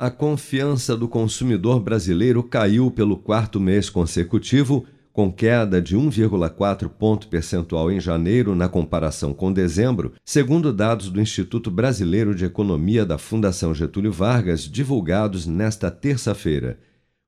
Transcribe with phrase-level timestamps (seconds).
[0.00, 7.28] A confiança do consumidor brasileiro caiu pelo quarto mês consecutivo, com queda de 1,4 ponto
[7.28, 13.18] percentual em janeiro na comparação com dezembro, segundo dados do Instituto Brasileiro de Economia da
[13.18, 16.78] Fundação Getúlio Vargas, divulgados nesta terça-feira.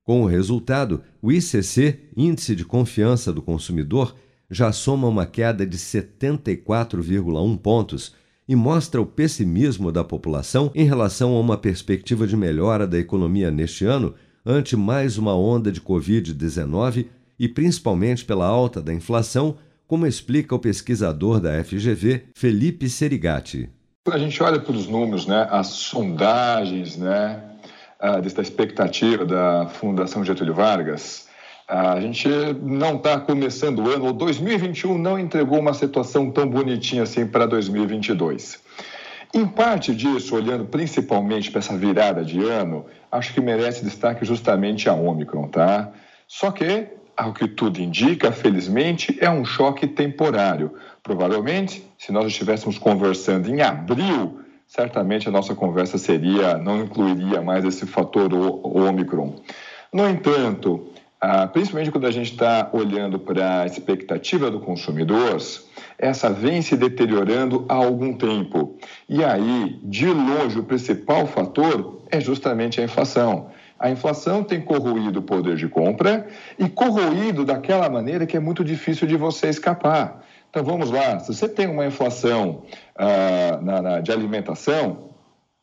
[0.03, 4.15] Com o resultado, o ICC, Índice de Confiança do Consumidor,
[4.49, 8.15] já soma uma queda de 74,1 pontos
[8.47, 13.49] e mostra o pessimismo da população em relação a uma perspectiva de melhora da economia
[13.49, 14.13] neste ano
[14.45, 17.07] ante mais uma onda de Covid-19
[17.39, 19.55] e principalmente pela alta da inflação,
[19.87, 23.69] como explica o pesquisador da FGV, Felipe Serigati.
[24.09, 27.41] A gente olha para os números, né, as sondagens, né,
[28.21, 31.27] dessa expectativa da Fundação Getúlio Vargas,
[31.73, 32.29] a gente
[32.61, 37.47] não está começando o ano, o 2021 não entregou uma situação tão bonitinha assim para
[37.47, 38.61] 2022.
[39.33, 44.87] Em parte disso, olhando principalmente para essa virada de ano, acho que merece destaque justamente
[44.87, 45.91] a Omicron, tá?
[46.27, 50.75] Só que, ao que tudo indica, felizmente, é um choque temporário.
[51.01, 57.65] Provavelmente, se nós estivéssemos conversando em abril, certamente a nossa conversa seria, não incluiria mais
[57.65, 59.41] esse fator Omicron.
[59.91, 60.93] No entanto,
[61.25, 65.37] ah, principalmente quando a gente está olhando para a expectativa do consumidor,
[65.97, 68.77] essa vem se deteriorando há algum tempo.
[69.07, 73.47] E aí, de longe, o principal fator é justamente a inflação.
[73.79, 76.27] A inflação tem corroído o poder de compra
[76.59, 80.25] e corroído daquela maneira que é muito difícil de você escapar.
[80.49, 82.63] Então vamos lá, se você tem uma inflação
[82.97, 85.13] ah, na, na, de alimentação,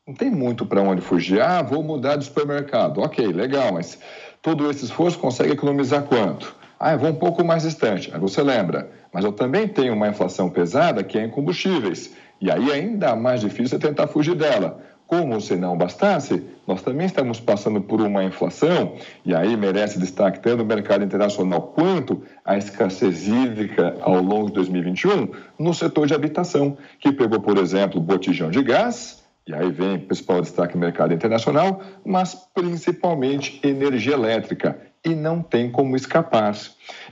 [0.09, 1.43] não tem muito para onde fugir.
[1.43, 3.03] Ah, vou mudar de supermercado.
[3.03, 3.99] Ok, legal, mas
[4.43, 6.55] todo esse esforço consegue economizar quanto?
[6.79, 8.11] Ah, eu vou um pouco mais distante.
[8.13, 12.15] Aí você lembra, mas eu também tenho uma inflação pesada que é em combustíveis.
[12.41, 14.81] E aí ainda mais difícil é tentar fugir dela.
[15.07, 18.95] Como se não bastasse, nós também estamos passando por uma inflação,
[19.27, 24.53] e aí merece destaque tanto no mercado internacional quanto a escassez hídrica ao longo de
[24.53, 25.29] 2021
[25.59, 30.41] no setor de habitação, que pegou, por exemplo, botijão de gás, e aí vem principal
[30.41, 36.55] destaque mercado internacional, mas principalmente energia elétrica, e não tem como escapar.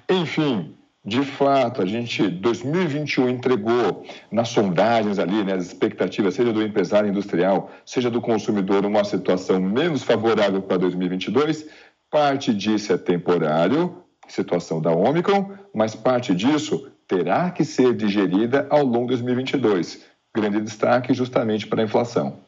[0.08, 0.74] Enfim,
[1.04, 7.08] de fato, a gente, 2021 entregou nas sondagens ali, né, as expectativas, seja do empresário
[7.08, 11.66] industrial, seja do consumidor, uma situação menos favorável para 2022.
[12.10, 18.84] Parte disso é temporário, situação da Omicron, mas parte disso terá que ser digerida ao
[18.84, 22.40] longo de 2022 grande destaque justamente para a inflação.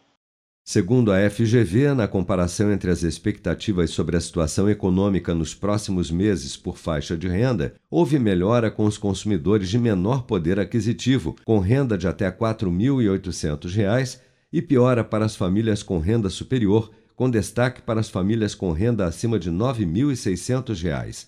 [0.65, 6.57] Segundo a FGV, na comparação entre as expectativas sobre a situação econômica nos próximos meses
[6.57, 11.99] por faixa de renda, houve melhora com os consumidores de menor poder aquisitivo, com renda
[11.99, 14.21] de até R$ 4.800,
[14.53, 19.07] e piora para as famílias com renda superior, com destaque para as famílias com renda
[19.07, 21.27] acima de R$ 9.600.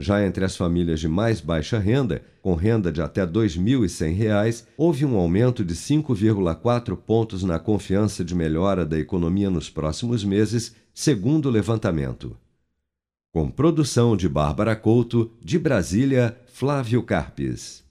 [0.00, 5.04] Já entre as famílias de mais baixa renda, com renda de até R$ 2.100, houve
[5.04, 11.46] um aumento de 5,4 pontos na confiança de melhora da economia nos próximos meses, segundo
[11.46, 12.36] o levantamento.
[13.32, 17.87] Com produção de Bárbara Couto, de Brasília, Flávio Carpes.